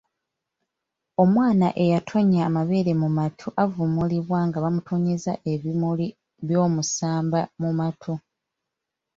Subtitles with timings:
[1.23, 6.07] Omwana eyatonnya amabeere mu matu avumulibwa nga bamutonnyeza ebimuli
[6.47, 8.13] by’omusambya mu matu.